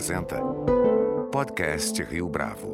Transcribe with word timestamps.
apresenta 0.00 0.40
Podcast 1.30 2.02
Rio 2.04 2.26
Bravo. 2.26 2.72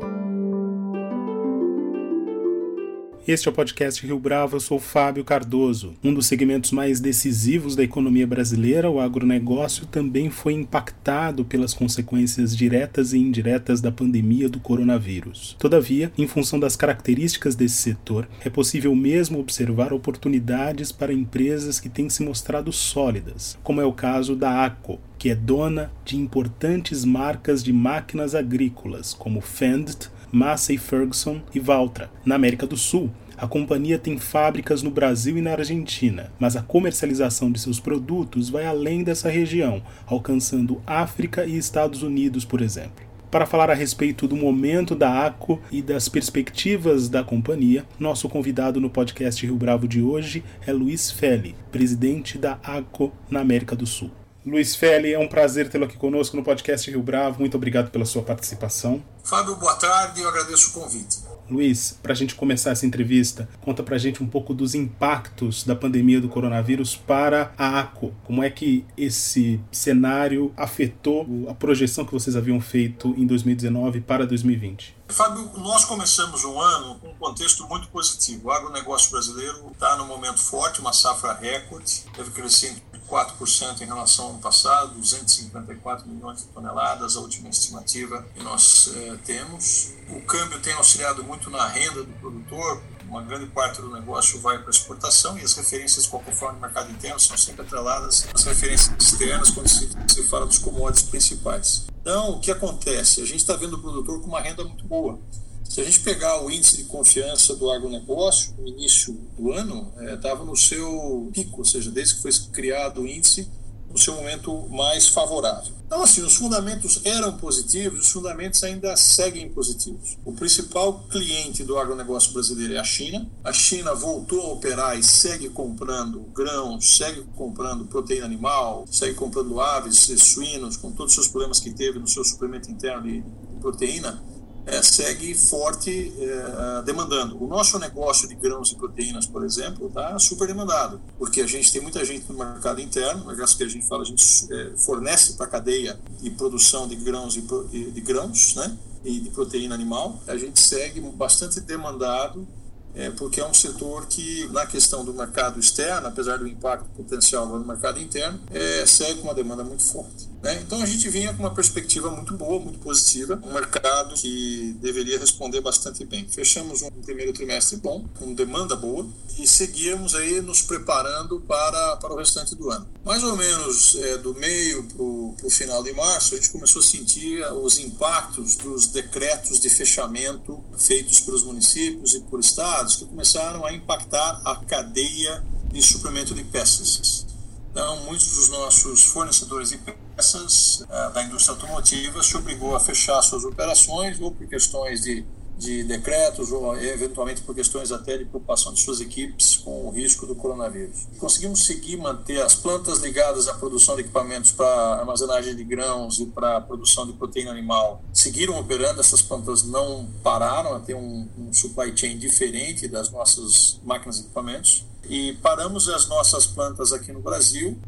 Este 3.26 3.48
é 3.48 3.50
o 3.50 3.54
podcast 3.54 4.06
Rio 4.06 4.20
Bravo, 4.20 4.54
eu 4.54 4.60
sou 4.60 4.78
Fábio 4.78 5.24
Cardoso. 5.24 5.94
Um 6.04 6.14
dos 6.14 6.26
segmentos 6.26 6.70
mais 6.70 7.00
decisivos 7.00 7.74
da 7.74 7.82
economia 7.82 8.24
brasileira, 8.24 8.88
o 8.88 9.00
agronegócio, 9.00 9.86
também 9.86 10.30
foi 10.30 10.52
impactado 10.52 11.44
pelas 11.44 11.74
consequências 11.74 12.56
diretas 12.56 13.12
e 13.12 13.18
indiretas 13.18 13.80
da 13.80 13.90
pandemia 13.90 14.48
do 14.48 14.60
coronavírus. 14.60 15.56
Todavia, 15.58 16.12
em 16.16 16.28
função 16.28 16.60
das 16.60 16.76
características 16.76 17.56
desse 17.56 17.74
setor, 17.74 18.28
é 18.44 18.48
possível 18.48 18.94
mesmo 18.94 19.40
observar 19.40 19.92
oportunidades 19.92 20.92
para 20.92 21.12
empresas 21.12 21.80
que 21.80 21.88
têm 21.88 22.08
se 22.08 22.22
mostrado 22.22 22.72
sólidas, 22.72 23.58
como 23.64 23.80
é 23.80 23.84
o 23.84 23.92
caso 23.92 24.36
da 24.36 24.64
ACO, 24.64 25.00
que 25.26 25.30
é 25.30 25.34
dona 25.34 25.90
de 26.04 26.16
importantes 26.16 27.04
marcas 27.04 27.60
de 27.64 27.72
máquinas 27.72 28.32
agrícolas, 28.32 29.12
como 29.12 29.40
Fendt, 29.40 30.08
Massey 30.30 30.78
Ferguson 30.78 31.42
e 31.52 31.58
Valtra, 31.58 32.08
na 32.24 32.36
América 32.36 32.64
do 32.64 32.76
Sul. 32.76 33.10
A 33.36 33.48
companhia 33.48 33.98
tem 33.98 34.18
fábricas 34.18 34.84
no 34.84 34.90
Brasil 34.92 35.36
e 35.36 35.42
na 35.42 35.50
Argentina, 35.50 36.30
mas 36.38 36.54
a 36.54 36.62
comercialização 36.62 37.50
de 37.50 37.58
seus 37.58 37.80
produtos 37.80 38.48
vai 38.48 38.66
além 38.66 39.02
dessa 39.02 39.28
região, 39.28 39.82
alcançando 40.06 40.80
África 40.86 41.44
e 41.44 41.58
Estados 41.58 42.04
Unidos, 42.04 42.44
por 42.44 42.60
exemplo. 42.60 43.04
Para 43.28 43.46
falar 43.46 43.68
a 43.68 43.74
respeito 43.74 44.28
do 44.28 44.36
momento 44.36 44.94
da 44.94 45.26
ACO 45.26 45.60
e 45.72 45.82
das 45.82 46.08
perspectivas 46.08 47.08
da 47.08 47.24
companhia, 47.24 47.84
nosso 47.98 48.28
convidado 48.28 48.80
no 48.80 48.88
podcast 48.88 49.44
Rio 49.44 49.56
Bravo 49.56 49.88
de 49.88 50.00
hoje 50.00 50.44
é 50.64 50.72
Luiz 50.72 51.10
Feli, 51.10 51.56
presidente 51.72 52.38
da 52.38 52.60
ACO 52.62 53.12
na 53.28 53.40
América 53.40 53.74
do 53.74 53.86
Sul. 53.86 54.12
Luiz 54.46 54.76
Feli, 54.76 55.12
é 55.12 55.18
um 55.18 55.26
prazer 55.26 55.68
tê-lo 55.68 55.86
aqui 55.86 55.96
conosco 55.96 56.36
no 56.36 56.44
podcast 56.44 56.88
Rio 56.88 57.02
Bravo. 57.02 57.40
Muito 57.40 57.56
obrigado 57.56 57.90
pela 57.90 58.04
sua 58.04 58.22
participação. 58.22 59.02
Fábio, 59.24 59.56
boa 59.56 59.74
tarde, 59.74 60.20
eu 60.20 60.28
agradeço 60.28 60.70
o 60.70 60.72
convite. 60.80 61.18
Luiz, 61.50 61.98
para 62.00 62.12
a 62.12 62.14
gente 62.14 62.36
começar 62.36 62.70
essa 62.70 62.86
entrevista, 62.86 63.48
conta 63.60 63.82
para 63.82 63.96
a 63.96 63.98
gente 63.98 64.22
um 64.22 64.26
pouco 64.26 64.54
dos 64.54 64.76
impactos 64.76 65.64
da 65.64 65.74
pandemia 65.74 66.20
do 66.20 66.28
coronavírus 66.28 66.94
para 66.94 67.52
a 67.58 67.80
ACO. 67.80 68.14
Como 68.22 68.40
é 68.40 68.48
que 68.48 68.84
esse 68.96 69.60
cenário 69.72 70.52
afetou 70.56 71.26
a 71.48 71.54
projeção 71.54 72.04
que 72.04 72.12
vocês 72.12 72.36
haviam 72.36 72.60
feito 72.60 73.14
em 73.18 73.26
2019 73.26 74.00
para 74.00 74.24
2020? 74.24 74.95
Fábio, 75.08 75.50
nós 75.58 75.84
começamos 75.84 76.44
um 76.44 76.60
ano 76.60 76.96
com 76.96 77.08
um 77.08 77.14
contexto 77.14 77.66
muito 77.66 77.88
positivo. 77.88 78.48
O 78.48 78.50
agronegócio 78.50 79.10
brasileiro 79.10 79.70
está 79.72 79.96
no 79.96 80.04
momento 80.04 80.38
forte, 80.38 80.80
uma 80.80 80.92
safra 80.92 81.32
recorde, 81.32 82.04
teve 82.14 82.30
crescimento 82.32 82.82
4% 83.08 83.80
em 83.80 83.86
relação 83.86 84.26
ao 84.26 84.30
ano 84.32 84.40
passado, 84.40 84.94
254 84.94 86.08
milhões 86.08 86.38
de 86.38 86.48
toneladas, 86.48 87.16
a 87.16 87.20
última 87.20 87.48
estimativa 87.48 88.26
que 88.34 88.42
nós 88.42 88.90
eh, 88.94 89.16
temos. 89.24 89.92
O 90.10 90.20
câmbio 90.22 90.60
tem 90.60 90.72
auxiliado 90.74 91.22
muito 91.22 91.48
na 91.50 91.66
renda 91.68 92.02
do 92.02 92.12
produtor, 92.14 92.82
uma 93.08 93.22
grande 93.22 93.46
parte 93.46 93.80
do 93.80 93.88
negócio 93.90 94.40
vai 94.40 94.58
para 94.58 94.70
exportação 94.70 95.38
e 95.38 95.42
as 95.42 95.54
referências, 95.54 96.04
de 96.04 96.10
forma, 96.34 96.54
no 96.54 96.60
mercado 96.60 96.90
interno 96.90 97.20
são 97.20 97.38
sempre 97.38 97.62
atreladas 97.62 98.26
às 98.34 98.42
referências 98.42 98.92
externas 98.98 99.50
quando 99.50 99.68
se, 99.68 99.88
se 100.08 100.28
fala 100.28 100.44
dos 100.44 100.58
commodities 100.58 101.08
principais. 101.08 101.86
Então, 102.06 102.34
o 102.34 102.38
que 102.38 102.52
acontece? 102.52 103.20
A 103.20 103.26
gente 103.26 103.38
está 103.40 103.56
vendo 103.56 103.74
o 103.74 103.80
produtor 103.80 104.20
com 104.20 104.28
uma 104.28 104.40
renda 104.40 104.62
muito 104.62 104.84
boa. 104.84 105.18
Se 105.64 105.80
a 105.80 105.84
gente 105.84 105.98
pegar 105.98 106.40
o 106.40 106.48
índice 106.48 106.76
de 106.76 106.84
confiança 106.84 107.56
do 107.56 107.68
agronegócio, 107.68 108.54
no 108.56 108.68
início 108.68 109.12
do 109.36 109.50
ano, 109.50 109.92
estava 110.14 110.44
é, 110.44 110.46
no 110.46 110.56
seu 110.56 111.28
pico, 111.32 111.58
ou 111.58 111.64
seja, 111.64 111.90
desde 111.90 112.14
que 112.14 112.22
foi 112.22 112.30
criado 112.52 113.00
o 113.00 113.08
índice, 113.08 113.50
no 113.96 114.02
seu 114.02 114.14
momento 114.14 114.68
mais 114.68 115.08
favorável. 115.08 115.72
Então, 115.86 116.02
assim, 116.02 116.20
os 116.20 116.36
fundamentos 116.36 117.00
eram 117.02 117.38
positivos, 117.38 118.00
os 118.00 118.12
fundamentos 118.12 118.62
ainda 118.62 118.94
seguem 118.94 119.48
positivos. 119.48 120.18
O 120.22 120.32
principal 120.34 121.06
cliente 121.08 121.64
do 121.64 121.78
agronegócio 121.78 122.32
brasileiro 122.34 122.74
é 122.74 122.78
a 122.78 122.84
China. 122.84 123.26
A 123.42 123.54
China 123.54 123.94
voltou 123.94 124.42
a 124.42 124.52
operar 124.52 124.98
e 124.98 125.02
segue 125.02 125.48
comprando 125.48 126.20
grãos, 126.34 126.96
segue 126.98 127.24
comprando 127.36 127.86
proteína 127.86 128.26
animal, 128.26 128.84
segue 128.90 129.14
comprando 129.14 129.58
aves 129.62 130.12
suínos, 130.18 130.76
com 130.76 130.92
todos 130.92 131.12
os 131.12 131.14
seus 131.14 131.28
problemas 131.28 131.58
que 131.58 131.70
teve 131.70 131.98
no 131.98 132.06
seu 132.06 132.22
suplemento 132.22 132.70
interno 132.70 133.02
de 133.02 133.24
proteína 133.60 134.22
é, 134.66 134.82
segue 134.82 135.34
forte 135.34 136.12
é, 136.18 136.82
demandando. 136.82 137.42
O 137.42 137.46
nosso 137.46 137.78
negócio 137.78 138.28
de 138.28 138.34
grãos 138.34 138.72
e 138.72 138.76
proteínas, 138.76 139.24
por 139.24 139.44
exemplo, 139.44 139.86
está 139.86 140.18
super 140.18 140.48
demandado, 140.48 141.00
porque 141.18 141.40
a 141.40 141.46
gente 141.46 141.72
tem 141.72 141.80
muita 141.80 142.04
gente 142.04 142.30
no 142.30 142.36
mercado 142.36 142.80
interno, 142.80 143.26
negócio 143.26 143.56
que 143.56 143.62
a 143.62 143.68
gente 143.68 143.86
fala, 143.86 144.02
a 144.02 144.06
gente 144.06 144.52
é, 144.52 144.72
fornece 144.76 145.34
para 145.34 145.46
a 145.46 145.48
cadeia 145.48 145.98
de 146.20 146.30
produção 146.30 146.88
de 146.88 146.96
grãos 146.96 147.36
e 147.36 147.90
de 147.90 148.00
grãos, 148.00 148.54
né? 148.56 148.76
E 149.04 149.20
de 149.20 149.30
proteína 149.30 149.72
animal. 149.72 150.20
A 150.26 150.36
gente 150.36 150.60
segue 150.60 151.00
bastante 151.00 151.60
demandado 151.60 152.46
é, 152.96 153.10
porque 153.10 153.40
é 153.40 153.46
um 153.46 153.52
setor 153.52 154.06
que, 154.06 154.48
na 154.48 154.64
questão 154.64 155.04
do 155.04 155.12
mercado 155.12 155.60
externo, 155.60 156.08
apesar 156.08 156.38
do 156.38 156.48
impacto 156.48 156.88
potencial 156.96 157.46
no 157.46 157.64
mercado 157.64 158.00
interno, 158.00 158.40
é, 158.50 158.86
segue 158.86 159.20
com 159.20 159.28
uma 159.28 159.34
demanda 159.34 159.62
muito 159.62 159.84
forte. 159.84 160.28
Né? 160.42 160.62
Então 160.66 160.80
a 160.80 160.86
gente 160.86 161.08
vinha 161.10 161.34
com 161.34 161.42
uma 161.42 161.54
perspectiva 161.54 162.10
muito 162.10 162.34
boa, 162.34 162.58
muito 162.58 162.78
positiva, 162.78 163.38
um 163.44 163.52
mercado 163.52 164.14
que 164.14 164.74
deveria 164.80 165.18
responder 165.18 165.60
bastante 165.60 166.04
bem. 166.04 166.26
Fechamos 166.28 166.82
um 166.82 166.90
primeiro 167.02 167.32
trimestre 167.32 167.76
bom, 167.76 168.06
com 168.18 168.32
demanda 168.32 168.74
boa, 168.74 169.06
e 169.38 169.46
seguíamos 169.46 170.14
aí 170.14 170.40
nos 170.40 170.62
preparando 170.62 171.40
para, 171.40 171.96
para 171.96 172.14
o 172.14 172.16
restante 172.16 172.54
do 172.54 172.70
ano. 172.70 172.88
Mais 173.04 173.22
ou 173.22 173.36
menos 173.36 173.94
é, 173.96 174.16
do 174.18 174.34
meio 174.34 174.84
para 174.84 175.02
o 175.46 175.50
final 175.50 175.82
de 175.82 175.92
março, 175.92 176.34
a 176.34 176.38
gente 176.38 176.50
começou 176.50 176.80
a 176.80 176.84
sentir 176.84 177.44
os 177.52 177.78
impactos 177.78 178.56
dos 178.56 178.86
decretos 178.86 179.60
de 179.60 179.68
fechamento 179.68 180.64
feitos 180.78 181.20
pelos 181.20 181.42
municípios 181.42 182.14
e 182.14 182.20
por 182.20 182.40
estados 182.40 182.85
que 182.94 183.06
começaram 183.06 183.66
a 183.66 183.72
impactar 183.72 184.40
a 184.44 184.56
cadeia 184.56 185.42
de 185.72 185.82
suprimento 185.82 186.34
de 186.34 186.44
peças. 186.44 187.26
Então, 187.70 188.04
muitos 188.04 188.36
dos 188.36 188.48
nossos 188.48 189.04
fornecedores 189.04 189.70
de 189.70 189.78
peças 189.78 190.80
uh, 190.82 191.12
da 191.12 191.22
indústria 191.24 191.54
automotiva 191.54 192.22
se 192.22 192.36
obrigou 192.36 192.76
a 192.76 192.80
fechar 192.80 193.20
suas 193.22 193.44
operações 193.44 194.20
ou 194.20 194.30
por 194.30 194.46
questões 194.46 195.02
de 195.02 195.24
de 195.56 195.82
decretos 195.84 196.52
ou 196.52 196.76
eventualmente 196.76 197.40
por 197.42 197.54
questões 197.54 197.90
até 197.90 198.18
de 198.18 198.24
preocupação 198.24 198.72
de 198.72 198.80
suas 198.80 199.00
equipes 199.00 199.56
com 199.56 199.86
o 199.86 199.90
risco 199.90 200.26
do 200.26 200.34
coronavírus. 200.34 201.06
Conseguimos 201.18 201.64
seguir 201.64 201.96
manter 201.96 202.42
as 202.42 202.54
plantas 202.54 203.00
ligadas 203.00 203.48
à 203.48 203.54
produção 203.54 203.94
de 203.94 204.02
equipamentos 204.02 204.52
para 204.52 204.66
armazenagem 205.00 205.54
de 205.54 205.64
grãos 205.64 206.18
e 206.18 206.26
para 206.26 206.60
produção 206.60 207.06
de 207.06 207.12
proteína 207.14 207.50
animal. 207.50 208.02
Seguiram 208.12 208.58
operando, 208.58 209.00
essas 209.00 209.22
plantas 209.22 209.62
não 209.62 210.08
pararam, 210.22 210.78
tem 210.80 210.94
um, 210.94 211.28
um 211.38 211.52
supply 211.52 211.96
chain 211.96 212.18
diferente 212.18 212.86
das 212.86 213.10
nossas 213.10 213.80
máquinas 213.84 214.18
e 214.18 214.20
equipamentos 214.20 214.84
e 215.08 215.34
paramos 215.34 215.88
as 215.88 216.08
nossas 216.08 216.46
plantas 216.46 216.92
aqui 216.92 217.12
no 217.12 217.20
Brasil, 217.20 217.78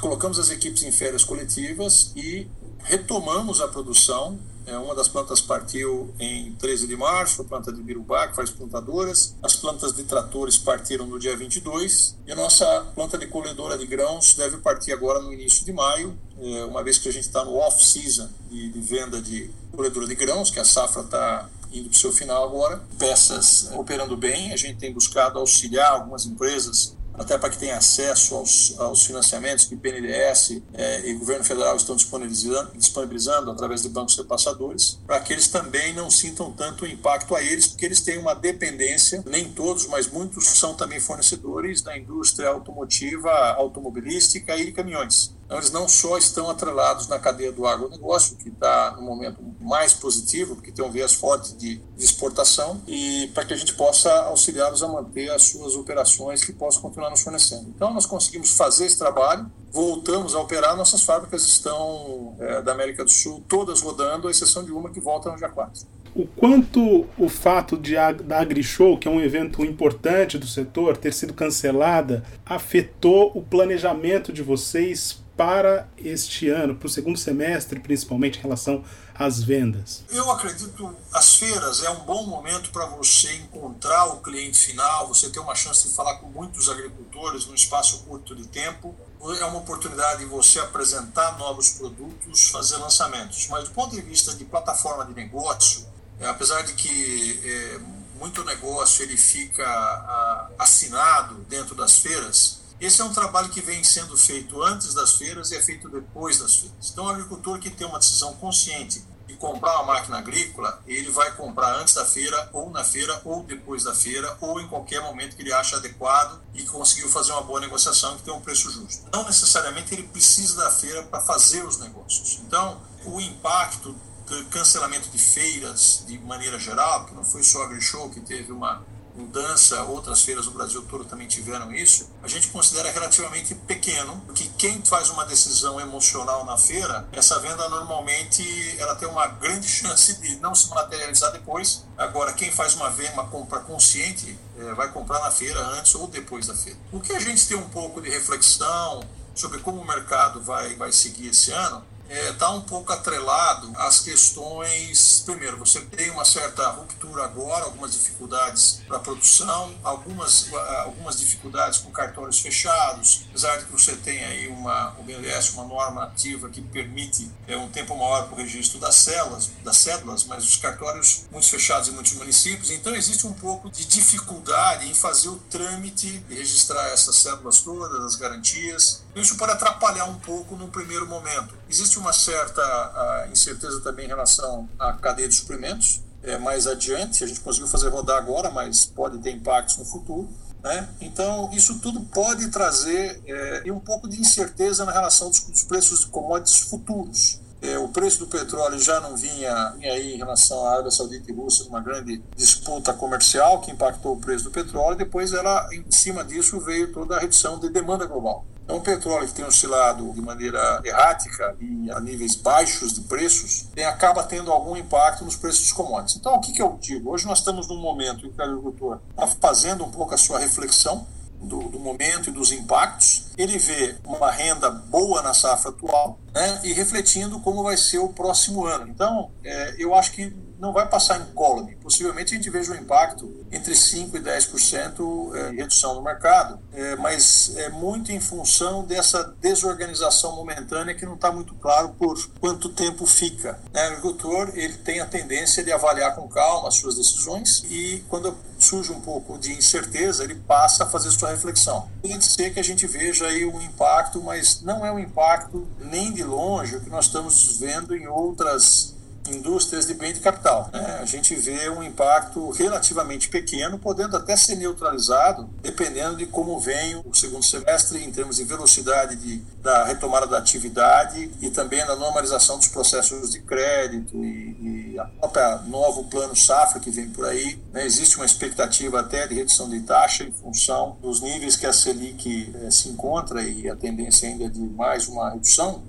colocamos 0.00 0.38
as 0.38 0.50
equipes 0.50 0.84
em 0.84 0.92
férias 0.92 1.24
coletivas 1.24 2.12
e 2.14 2.46
retomamos 2.84 3.60
a 3.60 3.66
produção 3.66 4.38
uma 4.76 4.94
das 4.94 5.08
plantas 5.08 5.40
partiu 5.40 6.12
em 6.18 6.52
13 6.56 6.86
de 6.86 6.96
março, 6.96 7.42
a 7.42 7.44
planta 7.44 7.72
de 7.72 7.80
Birubá, 7.80 8.28
que 8.28 8.36
faz 8.36 8.50
plantadoras. 8.50 9.34
As 9.42 9.56
plantas 9.56 9.94
de 9.94 10.04
tratores 10.04 10.58
partiram 10.58 11.06
no 11.06 11.18
dia 11.18 11.36
22 11.36 12.16
e 12.26 12.32
a 12.32 12.36
nossa 12.36 12.86
planta 12.94 13.16
de 13.16 13.26
colhedora 13.26 13.78
de 13.78 13.86
grãos 13.86 14.34
deve 14.34 14.58
partir 14.58 14.92
agora 14.92 15.20
no 15.20 15.32
início 15.32 15.64
de 15.64 15.72
maio, 15.72 16.18
é, 16.40 16.64
uma 16.64 16.82
vez 16.82 16.98
que 16.98 17.08
a 17.08 17.12
gente 17.12 17.24
está 17.24 17.44
no 17.44 17.54
off-season 17.54 18.28
de, 18.50 18.68
de 18.68 18.80
venda 18.80 19.20
de 19.22 19.50
colhedora 19.72 20.06
de 20.06 20.14
grãos, 20.14 20.50
que 20.50 20.58
a 20.58 20.64
safra 20.64 21.02
está 21.02 21.48
indo 21.72 21.88
para 21.88 21.96
o 21.96 21.98
seu 21.98 22.12
final 22.12 22.44
agora. 22.44 22.82
Peças 22.98 23.70
operando 23.72 24.16
bem, 24.16 24.52
a 24.52 24.56
gente 24.56 24.78
tem 24.78 24.92
buscado 24.92 25.38
auxiliar 25.38 25.92
algumas 25.92 26.26
empresas 26.26 26.96
até 27.18 27.36
para 27.36 27.50
que 27.50 27.58
tenha 27.58 27.76
acesso 27.76 28.36
aos, 28.36 28.74
aos 28.78 29.04
financiamentos 29.04 29.64
que 29.64 29.74
BNDES 29.74 30.62
é, 30.72 31.08
e 31.08 31.14
governo 31.14 31.44
federal 31.44 31.76
estão 31.76 31.96
disponibilizando, 31.96 32.72
disponibilizando 32.76 33.50
através 33.50 33.82
de 33.82 33.88
bancos 33.88 34.16
repassadores, 34.16 34.98
para 35.06 35.20
que 35.20 35.32
eles 35.32 35.48
também 35.48 35.92
não 35.94 36.10
sintam 36.10 36.52
tanto 36.52 36.86
impacto 36.86 37.34
a 37.34 37.42
eles, 37.42 37.66
porque 37.66 37.84
eles 37.84 38.00
têm 38.00 38.18
uma 38.18 38.34
dependência, 38.34 39.22
nem 39.26 39.50
todos, 39.52 39.86
mas 39.86 40.06
muitos 40.06 40.44
são 40.44 40.74
também 40.74 41.00
fornecedores 41.00 41.82
da 41.82 41.96
indústria 41.96 42.48
automotiva, 42.48 43.30
automobilística 43.54 44.56
e 44.56 44.72
caminhões. 44.72 45.36
Então, 45.48 45.56
eles 45.56 45.70
não 45.70 45.88
só 45.88 46.18
estão 46.18 46.50
atrelados 46.50 47.08
na 47.08 47.18
cadeia 47.18 47.50
do 47.50 47.66
agronegócio, 47.66 48.36
que 48.36 48.50
está 48.50 48.94
no 48.96 49.02
momento 49.02 49.42
mais 49.58 49.94
positivo, 49.94 50.54
porque 50.54 50.70
tem 50.70 50.84
um 50.84 50.90
viés 50.90 51.14
forte 51.14 51.54
de, 51.54 51.76
de 51.76 52.04
exportação, 52.04 52.82
e 52.86 53.30
para 53.32 53.46
que 53.46 53.54
a 53.54 53.56
gente 53.56 53.72
possa 53.72 54.12
auxiliá-los 54.24 54.82
a 54.82 54.88
manter 54.88 55.30
as 55.30 55.44
suas 55.44 55.74
operações 55.74 56.44
que 56.44 56.52
possam 56.52 56.82
continuar 56.82 57.07
nos 57.10 57.22
fornecendo. 57.22 57.72
Então, 57.74 57.92
nós 57.92 58.06
conseguimos 58.06 58.56
fazer 58.56 58.86
esse 58.86 58.98
trabalho, 58.98 59.50
voltamos 59.70 60.34
a 60.34 60.40
operar, 60.40 60.76
nossas 60.76 61.02
fábricas 61.02 61.44
estão 61.44 62.36
é, 62.40 62.62
da 62.62 62.72
América 62.72 63.04
do 63.04 63.10
Sul 63.10 63.42
todas 63.48 63.80
rodando, 63.80 64.28
à 64.28 64.30
exceção 64.30 64.64
de 64.64 64.72
uma 64.72 64.90
que 64.90 65.00
volta 65.00 65.30
no 65.30 65.36
dia 65.36 65.48
4 65.48 65.98
o 66.14 66.26
quanto 66.26 67.06
o 67.16 67.28
fato 67.28 67.76
de 67.76 67.94
da 68.24 68.40
AgriShow, 68.40 68.98
que 68.98 69.06
é 69.06 69.10
um 69.10 69.20
evento 69.20 69.64
importante 69.64 70.36
do 70.36 70.46
setor, 70.46 70.96
ter 70.96 71.12
sido 71.12 71.32
cancelada, 71.32 72.24
afetou 72.44 73.30
o 73.36 73.42
planejamento 73.42 74.32
de 74.32 74.42
vocês 74.42 75.22
para 75.38 75.88
este 75.96 76.48
ano, 76.48 76.74
para 76.74 76.86
o 76.86 76.90
segundo 76.90 77.16
semestre, 77.16 77.78
principalmente 77.78 78.40
em 78.40 78.42
relação 78.42 78.84
às 79.14 79.40
vendas? 79.40 80.02
Eu 80.10 80.28
acredito 80.32 80.96
as 81.12 81.36
feiras 81.36 81.84
é 81.84 81.90
um 81.90 82.00
bom 82.00 82.26
momento 82.26 82.70
para 82.70 82.86
você 82.86 83.32
encontrar 83.36 84.06
o 84.06 84.20
cliente 84.20 84.58
final, 84.58 85.06
você 85.06 85.30
ter 85.30 85.38
uma 85.38 85.54
chance 85.54 85.88
de 85.88 85.94
falar 85.94 86.16
com 86.16 86.26
muitos 86.26 86.68
agricultores 86.68 87.46
num 87.46 87.54
espaço 87.54 88.00
curto 88.00 88.34
de 88.34 88.48
tempo. 88.48 88.96
É 89.40 89.44
uma 89.44 89.58
oportunidade 89.58 90.20
de 90.20 90.24
você 90.24 90.58
apresentar 90.58 91.38
novos 91.38 91.70
produtos, 91.70 92.50
fazer 92.50 92.76
lançamentos. 92.78 93.46
Mas 93.46 93.68
do 93.68 93.70
ponto 93.70 93.94
de 93.94 94.02
vista 94.02 94.34
de 94.34 94.44
plataforma 94.44 95.04
de 95.04 95.14
negócio, 95.14 95.86
é, 96.18 96.26
apesar 96.26 96.62
de 96.62 96.72
que 96.72 97.40
é, 97.44 97.78
muito 98.18 98.44
negócio 98.44 99.04
ele 99.04 99.16
fica 99.16 99.64
a, 99.64 100.50
assinado 100.58 101.36
dentro 101.48 101.76
das 101.76 101.98
feiras, 101.98 102.57
esse 102.80 103.00
é 103.00 103.04
um 103.04 103.12
trabalho 103.12 103.48
que 103.48 103.60
vem 103.60 103.82
sendo 103.82 104.16
feito 104.16 104.62
antes 104.62 104.94
das 104.94 105.14
feiras 105.14 105.50
e 105.50 105.56
é 105.56 105.62
feito 105.62 105.88
depois 105.88 106.38
das 106.38 106.54
feiras. 106.56 106.90
Então, 106.92 107.06
o 107.06 107.08
agricultor 107.08 107.58
que 107.58 107.70
tem 107.70 107.86
uma 107.86 107.98
decisão 107.98 108.34
consciente 108.34 109.04
de 109.26 109.34
comprar 109.34 109.74
uma 109.80 109.94
máquina 109.94 110.18
agrícola, 110.18 110.80
ele 110.86 111.10
vai 111.10 111.34
comprar 111.34 111.76
antes 111.80 111.92
da 111.94 112.04
feira, 112.04 112.48
ou 112.52 112.70
na 112.70 112.82
feira, 112.82 113.20
ou 113.24 113.42
depois 113.42 113.84
da 113.84 113.94
feira, 113.94 114.36
ou 114.40 114.60
em 114.60 114.66
qualquer 114.68 115.02
momento 115.02 115.36
que 115.36 115.42
ele 115.42 115.52
acha 115.52 115.76
adequado 115.76 116.40
e 116.54 116.62
conseguiu 116.64 117.08
fazer 117.10 117.32
uma 117.32 117.42
boa 117.42 117.60
negociação 117.60 118.16
que 118.16 118.22
tem 118.22 118.32
um 118.32 118.40
preço 118.40 118.70
justo. 118.70 119.04
Não 119.12 119.24
necessariamente 119.24 119.92
ele 119.92 120.04
precisa 120.04 120.56
da 120.56 120.70
feira 120.70 121.02
para 121.02 121.20
fazer 121.20 121.62
os 121.64 121.78
negócios. 121.78 122.40
Então, 122.46 122.80
o 123.04 123.20
impacto 123.20 123.94
do 124.26 124.44
cancelamento 124.46 125.08
de 125.08 125.18
feiras 125.18 126.04
de 126.06 126.18
maneira 126.18 126.58
geral, 126.58 127.06
que 127.06 127.14
não 127.14 127.24
foi 127.24 127.42
só 127.42 127.62
a 127.62 127.64
AgriShow 127.66 128.10
que 128.10 128.20
teve 128.20 128.52
uma 128.52 128.82
mudança, 129.18 129.82
outras 129.82 130.22
feiras 130.22 130.44
do 130.44 130.52
Brasil 130.52 130.82
todo 130.82 131.04
também 131.04 131.26
tiveram 131.26 131.72
isso, 131.72 132.08
a 132.22 132.28
gente 132.28 132.48
considera 132.48 132.90
relativamente 132.90 133.54
pequeno, 133.54 134.22
porque 134.26 134.48
quem 134.56 134.82
faz 134.82 135.10
uma 135.10 135.26
decisão 135.26 135.80
emocional 135.80 136.44
na 136.44 136.56
feira, 136.56 137.08
essa 137.12 137.38
venda 137.40 137.68
normalmente 137.68 138.42
ela 138.78 138.94
tem 138.94 139.08
uma 139.08 139.26
grande 139.26 139.66
chance 139.68 140.20
de 140.20 140.36
não 140.36 140.54
se 140.54 140.70
materializar 140.70 141.32
depois. 141.32 141.84
Agora, 141.96 142.32
quem 142.32 142.50
faz 142.50 142.74
uma 142.74 142.90
venda, 142.90 143.12
uma 143.14 143.26
compra 143.26 143.58
consciente, 143.60 144.38
é, 144.58 144.72
vai 144.74 144.90
comprar 144.92 145.20
na 145.20 145.30
feira 145.30 145.60
antes 145.78 145.94
ou 145.94 146.06
depois 146.06 146.46
da 146.46 146.54
feira. 146.54 146.78
O 146.92 147.00
que 147.00 147.12
a 147.12 147.20
gente 147.20 147.46
tem 147.46 147.56
um 147.56 147.68
pouco 147.68 148.00
de 148.00 148.08
reflexão 148.08 149.02
sobre 149.34 149.58
como 149.60 149.80
o 149.80 149.86
mercado 149.86 150.42
vai, 150.42 150.74
vai 150.74 150.92
seguir 150.92 151.28
esse 151.28 151.50
ano, 151.52 151.84
está 152.08 152.14
é, 152.14 152.32
tá 152.32 152.50
um 152.50 152.62
pouco 152.62 152.92
atrelado 152.92 153.70
às 153.76 154.00
questões. 154.00 155.22
Primeiro, 155.24 155.58
você 155.58 155.80
tem 155.80 156.10
uma 156.10 156.24
certa 156.24 156.68
ruptura 156.70 157.24
agora, 157.24 157.64
algumas 157.64 157.92
dificuldades 157.92 158.80
para 158.88 158.98
produção, 158.98 159.74
algumas, 159.84 160.52
algumas 160.84 161.18
dificuldades 161.18 161.80
com 161.80 161.90
cartórios 161.90 162.40
fechados, 162.40 163.26
apesar 163.28 163.58
de 163.58 163.66
que 163.66 163.72
você 163.72 163.94
tem 163.96 164.24
aí 164.24 164.48
uma, 164.48 164.94
o 164.98 165.02
BNDES, 165.02 165.50
uma 165.50 165.64
norma 165.64 166.04
ativa 166.04 166.48
que 166.48 166.62
permite 166.62 167.30
é, 167.46 167.56
um 167.56 167.68
tempo 167.68 167.96
maior 167.96 168.26
para 168.26 168.34
o 168.34 168.38
registro 168.38 168.78
das 168.78 168.94
células, 168.94 169.50
das 169.62 169.76
cédulas, 169.76 170.24
mas 170.24 170.44
os 170.44 170.56
cartórios 170.56 171.26
muitos 171.30 171.50
fechados 171.50 171.88
em 171.88 171.92
muitos 171.92 172.12
municípios, 172.14 172.70
então 172.70 172.94
existe 172.94 173.26
um 173.26 173.32
pouco 173.32 173.70
de 173.70 173.84
dificuldade 173.84 174.88
em 174.88 174.94
fazer 174.94 175.28
o 175.28 175.36
trâmite 175.50 176.18
de 176.20 176.34
registrar 176.34 176.88
essas 176.88 177.16
cédulas 177.16 177.60
todas, 177.60 178.02
as 178.04 178.16
garantias. 178.16 179.02
Isso 179.14 179.36
pode 179.36 179.52
atrapalhar 179.52 180.04
um 180.04 180.18
pouco 180.20 180.56
no 180.56 180.68
primeiro 180.68 181.06
momento. 181.06 181.54
Existe 181.68 181.97
uma 181.98 182.12
certa 182.12 182.62
uh, 182.62 183.32
incerteza 183.32 183.80
também 183.80 184.06
em 184.06 184.08
relação 184.08 184.68
à 184.78 184.92
cadeia 184.92 185.28
de 185.28 185.34
suprimentos. 185.34 186.02
É, 186.22 186.36
mais 186.36 186.66
adiante, 186.66 187.22
a 187.22 187.26
gente 187.26 187.40
conseguiu 187.40 187.68
fazer 187.68 187.88
rodar 187.88 188.18
agora, 188.18 188.50
mas 188.50 188.84
pode 188.84 189.18
ter 189.18 189.30
impactos 189.30 189.76
no 189.76 189.84
futuro. 189.84 190.28
Né? 190.62 190.88
Então, 191.00 191.50
isso 191.52 191.78
tudo 191.78 192.00
pode 192.00 192.48
trazer 192.48 193.22
é, 193.26 193.72
um 193.72 193.78
pouco 193.78 194.08
de 194.08 194.20
incerteza 194.20 194.84
na 194.84 194.92
relação 194.92 195.30
dos, 195.30 195.40
dos 195.40 195.62
preços 195.62 196.00
de 196.00 196.06
commodities 196.08 196.60
futuros. 196.60 197.40
É, 197.60 197.76
o 197.78 197.88
preço 197.88 198.20
do 198.20 198.26
petróleo 198.28 198.78
já 198.78 199.00
não 199.00 199.16
vinha, 199.16 199.70
vinha 199.70 199.92
aí 199.92 200.14
em 200.14 200.16
relação 200.16 200.64
à 200.64 200.72
Arábia 200.72 200.90
Saudita 200.92 201.30
e 201.30 201.34
Rússia 201.34 201.66
uma 201.66 201.80
grande 201.80 202.22
disputa 202.36 202.92
comercial 202.92 203.60
que 203.60 203.70
impactou 203.72 204.14
o 204.14 204.20
preço 204.20 204.44
do 204.44 204.50
petróleo. 204.50 204.96
Depois, 204.96 205.32
ela, 205.32 205.68
em 205.72 205.90
cima 205.90 206.24
disso, 206.24 206.60
veio 206.60 206.92
toda 206.92 207.16
a 207.16 207.20
redução 207.20 207.58
de 207.58 207.68
demanda 207.68 208.06
global. 208.06 208.44
Então, 208.68 208.76
o 208.76 208.82
petróleo 208.82 209.26
que 209.26 209.32
tem 209.32 209.46
oscilado 209.46 210.12
de 210.12 210.20
maneira 210.20 210.82
errática 210.84 211.56
e 211.58 211.90
a 211.90 211.98
níveis 212.00 212.36
baixos 212.36 212.92
de 212.92 213.00
preços, 213.00 213.66
tem, 213.74 213.86
acaba 213.86 214.22
tendo 214.22 214.52
algum 214.52 214.76
impacto 214.76 215.24
nos 215.24 215.36
preços 215.36 215.62
dos 215.62 215.72
commodities. 215.72 216.16
Então, 216.16 216.34
o 216.34 216.40
que, 216.40 216.52
que 216.52 216.60
eu 216.60 216.76
digo? 216.78 217.10
Hoje 217.10 217.26
nós 217.26 217.38
estamos 217.38 217.66
num 217.66 217.80
momento 217.80 218.26
em 218.26 218.30
que 218.30 218.38
o 218.38 218.44
agricultor 218.44 219.00
está 219.08 219.26
fazendo 219.26 219.86
um 219.86 219.90
pouco 219.90 220.12
a 220.12 220.18
sua 220.18 220.38
reflexão 220.38 221.06
do, 221.40 221.60
do, 221.70 221.80
momento 221.80 222.28
e 222.28 222.30
dos 222.30 222.52
impactos, 222.52 223.27
ele 223.38 223.56
vê 223.56 223.94
uma 224.04 224.30
renda 224.32 224.68
boa 224.68 225.22
na 225.22 225.32
safra 225.32 225.70
atual 225.70 226.18
né, 226.34 226.60
e 226.64 226.72
refletindo 226.72 227.38
como 227.40 227.62
vai 227.62 227.76
ser 227.76 227.98
o 227.98 228.08
próximo 228.08 228.66
ano. 228.66 228.88
Então, 228.88 229.30
é, 229.44 229.76
eu 229.78 229.94
acho 229.94 230.12
que 230.12 230.34
não 230.58 230.72
vai 230.72 230.88
passar 230.88 231.20
incólume. 231.20 231.76
Possivelmente 231.76 232.34
a 232.34 232.36
gente 232.36 232.50
veja 232.50 232.72
um 232.72 232.74
impacto 232.74 233.46
entre 233.50 233.72
5% 233.72 234.14
e 234.14 234.20
10% 234.20 235.36
é, 235.36 235.50
de 235.50 235.56
redução 235.56 235.94
no 235.94 236.02
mercado, 236.02 236.58
é, 236.72 236.96
mas 236.96 237.56
é 237.56 237.68
muito 237.68 238.10
em 238.10 238.20
função 238.20 238.84
dessa 238.84 239.34
desorganização 239.40 240.34
momentânea 240.34 240.94
que 240.94 241.06
não 241.06 241.14
está 241.14 241.30
muito 241.30 241.54
claro 241.54 241.90
por 241.90 242.18
quanto 242.40 242.68
tempo 242.70 243.06
fica. 243.06 243.60
O 243.72 243.78
agricultor 243.78 244.50
ele 244.54 244.74
tem 244.78 245.00
a 245.00 245.06
tendência 245.06 245.62
de 245.62 245.72
avaliar 245.72 246.14
com 246.14 246.28
calma 246.28 246.68
as 246.68 246.74
suas 246.74 246.96
decisões 246.96 247.64
e 247.70 248.04
quando 248.08 248.36
surge 248.58 248.90
um 248.90 249.00
pouco 249.00 249.38
de 249.38 249.52
incerteza, 249.52 250.24
ele 250.24 250.34
passa 250.34 250.84
a 250.84 250.86
fazer 250.86 251.10
sua 251.12 251.30
reflexão. 251.30 251.88
Pode 252.02 252.24
ser 252.24 252.52
que 252.52 252.58
a 252.58 252.64
gente 252.64 252.86
veja 252.86 253.27
aí 253.28 253.44
um 253.44 253.60
impacto, 253.60 254.22
mas 254.22 254.62
não 254.62 254.84
é 254.84 254.90
um 254.90 254.98
impacto 254.98 255.66
nem 255.80 256.12
de 256.12 256.24
longe 256.24 256.76
o 256.76 256.80
que 256.80 256.90
nós 256.90 257.06
estamos 257.06 257.58
vendo 257.58 257.94
em 257.94 258.06
outras 258.06 258.94
indústrias 259.30 259.86
de 259.86 259.94
bem 259.94 260.12
de 260.12 260.20
capital. 260.20 260.70
Né? 260.72 260.98
A 261.00 261.04
gente 261.04 261.34
vê 261.34 261.68
um 261.68 261.82
impacto 261.82 262.50
relativamente 262.50 263.28
pequeno, 263.28 263.78
podendo 263.78 264.16
até 264.16 264.36
ser 264.36 264.56
neutralizado, 264.56 265.48
dependendo 265.62 266.16
de 266.16 266.26
como 266.26 266.58
vem 266.58 266.96
o 267.04 267.14
segundo 267.14 267.44
semestre 267.44 268.02
em 268.02 268.10
termos 268.10 268.36
de 268.36 268.44
velocidade 268.44 269.16
de, 269.16 269.42
da 269.62 269.84
retomada 269.84 270.26
da 270.26 270.38
atividade 270.38 271.30
e 271.40 271.50
também 271.50 271.84
da 271.86 271.96
normalização 271.96 272.58
dos 272.58 272.68
processos 272.68 273.30
de 273.30 273.40
crédito 273.40 274.24
e, 274.24 274.28
e 274.28 274.77
a 274.98 275.04
própria 275.04 275.58
novo 275.62 276.04
plano 276.04 276.34
safra 276.34 276.80
que 276.80 276.90
vem 276.90 277.08
por 277.10 277.24
aí. 277.26 277.58
Né? 277.72 277.84
Existe 277.84 278.16
uma 278.16 278.26
expectativa 278.26 279.00
até 279.00 279.26
de 279.26 279.34
redução 279.34 279.68
de 279.68 279.80
taxa 279.80 280.24
em 280.24 280.32
função 280.32 280.96
dos 281.00 281.20
níveis 281.20 281.56
que 281.56 281.66
a 281.66 281.72
Selic 281.72 282.52
eh, 282.54 282.70
se 282.70 282.88
encontra 282.88 283.42
e 283.42 283.68
a 283.68 283.76
tendência 283.76 284.28
ainda 284.28 284.48
de 284.48 284.60
mais 284.60 285.08
uma 285.08 285.30
redução. 285.30 285.82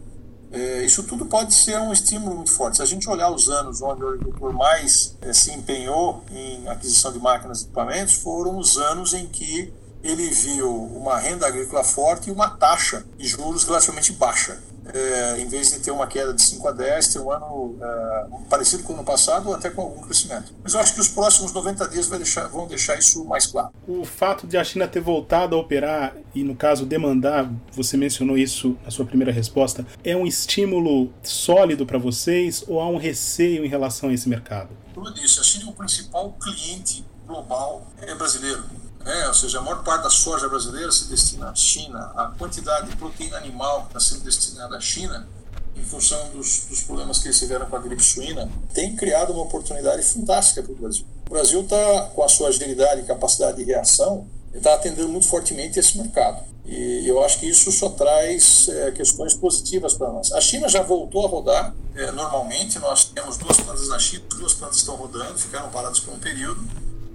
É, 0.51 0.83
isso 0.83 1.03
tudo 1.03 1.27
pode 1.27 1.53
ser 1.53 1.77
um 1.79 1.93
estímulo 1.93 2.35
muito 2.35 2.51
forte. 2.51 2.77
Se 2.77 2.83
a 2.83 2.85
gente 2.85 3.07
olhar 3.07 3.29
os 3.29 3.49
anos 3.49 3.81
onde 3.81 4.03
o 4.03 4.09
agricultor 4.09 4.51
mais 4.51 5.15
é, 5.21 5.31
se 5.31 5.51
empenhou 5.51 6.23
em 6.31 6.67
aquisição 6.67 7.11
de 7.11 7.19
máquinas 7.19 7.61
e 7.61 7.63
equipamentos, 7.65 8.15
foram 8.15 8.57
os 8.57 8.77
anos 8.77 9.13
em 9.13 9.27
que 9.27 9.71
ele 10.03 10.27
viu 10.29 10.73
uma 10.73 11.17
renda 11.17 11.45
agrícola 11.45 11.83
forte 11.83 12.29
e 12.29 12.31
uma 12.31 12.49
taxa 12.49 13.05
de 13.17 13.27
juros 13.27 13.63
relativamente 13.63 14.13
baixa 14.13 14.59
é, 14.93 15.39
em 15.39 15.47
vez 15.47 15.71
de 15.71 15.79
ter 15.79 15.91
uma 15.91 16.07
queda 16.07 16.33
de 16.33 16.41
5 16.41 16.67
a 16.67 16.71
10, 16.71 17.07
ter 17.07 17.19
um 17.19 17.31
ano 17.31 17.77
é, 17.81 18.25
parecido 18.49 18.83
com 18.83 18.93
o 18.93 18.95
ano 18.95 19.05
passado 19.05 19.49
ou 19.49 19.55
até 19.55 19.69
com 19.69 19.81
algum 19.81 20.01
crescimento. 20.01 20.53
Mas 20.63 20.73
eu 20.73 20.79
acho 20.79 20.93
que 20.93 21.01
os 21.01 21.07
próximos 21.07 21.51
90 21.53 21.87
dias 21.89 22.07
deixar, 22.07 22.47
vão 22.47 22.67
deixar 22.67 22.97
isso 22.97 23.23
mais 23.25 23.47
claro. 23.47 23.69
O 23.87 24.03
fato 24.05 24.47
de 24.47 24.57
a 24.57 24.63
China 24.63 24.87
ter 24.87 25.01
voltado 25.01 25.55
a 25.55 25.59
operar 25.59 26.15
e, 26.33 26.43
no 26.43 26.55
caso, 26.55 26.85
demandar, 26.85 27.49
você 27.71 27.97
mencionou 27.97 28.37
isso 28.37 28.77
na 28.83 28.91
sua 28.91 29.05
primeira 29.05 29.31
resposta, 29.31 29.85
é 30.03 30.15
um 30.15 30.25
estímulo 30.25 31.11
sólido 31.23 31.85
para 31.85 31.97
vocês 31.97 32.63
ou 32.67 32.79
há 32.79 32.87
um 32.87 32.97
receio 32.97 33.65
em 33.65 33.67
relação 33.67 34.09
a 34.09 34.13
esse 34.13 34.27
mercado? 34.27 34.69
Como 34.93 35.07
eu 35.07 35.13
disse, 35.13 35.39
a 35.39 35.43
China 35.43 35.65
é 35.65 35.69
o 35.69 35.73
principal 35.73 36.35
cliente 36.41 37.05
global 37.29 37.87
é 38.01 38.15
brasileiro. 38.15 38.63
É, 39.05 39.27
ou 39.27 39.33
seja, 39.33 39.59
a 39.59 39.61
maior 39.61 39.83
parte 39.83 40.03
da 40.03 40.09
soja 40.09 40.47
brasileira 40.47 40.91
se 40.91 41.05
destina 41.05 41.49
à 41.49 41.55
China. 41.55 42.11
A 42.15 42.33
quantidade 42.37 42.89
de 42.89 42.95
proteína 42.97 43.37
animal 43.37 43.83
que 43.83 43.97
está 43.97 43.99
sendo 43.99 44.23
destinada 44.23 44.77
à 44.77 44.81
China, 44.81 45.27
em 45.75 45.83
função 45.83 46.29
dos, 46.29 46.65
dos 46.69 46.81
problemas 46.81 47.19
que 47.19 47.27
eles 47.27 47.39
tiveram 47.39 47.65
com 47.65 47.75
a 47.75 47.79
gripe 47.79 48.03
suína, 48.03 48.49
tem 48.73 48.95
criado 48.95 49.31
uma 49.31 49.43
oportunidade 49.43 50.03
fantástica 50.03 50.61
para 50.61 50.71
o 50.71 50.75
Brasil. 50.75 51.05
O 51.27 51.29
Brasil 51.29 51.61
está, 51.61 52.09
com 52.13 52.23
a 52.23 52.29
sua 52.29 52.49
agilidade 52.49 53.01
e 53.01 53.03
capacidade 53.05 53.57
de 53.57 53.63
reação, 53.63 54.27
está 54.53 54.73
atendendo 54.73 55.09
muito 55.09 55.27
fortemente 55.27 55.79
esse 55.79 55.97
mercado. 55.97 56.43
E 56.65 57.07
eu 57.07 57.23
acho 57.23 57.39
que 57.39 57.47
isso 57.47 57.71
só 57.71 57.89
traz 57.89 58.67
é, 58.67 58.91
questões 58.91 59.33
positivas 59.33 59.93
para 59.93 60.11
nós. 60.11 60.31
A 60.33 60.41
China 60.41 60.67
já 60.67 60.83
voltou 60.83 61.25
a 61.25 61.29
rodar 61.29 61.73
é, 61.95 62.11
normalmente, 62.11 62.79
nós 62.79 63.05
temos 63.05 63.37
duas 63.37 63.57
plantas 63.57 63.89
na 63.89 63.99
China, 63.99 64.23
duas 64.29 64.53
plantas 64.53 64.77
estão 64.77 64.95
rodando, 64.95 65.37
ficaram 65.37 65.69
paradas 65.69 65.99
por 65.99 66.13
um 66.13 66.19
período 66.19 66.61